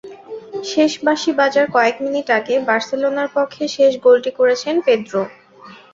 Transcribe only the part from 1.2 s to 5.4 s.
বাজার কয়েক মিনিট আগে বার্সেলোনার পক্ষে শেষ গোলটি করেছেন পেদ্রো।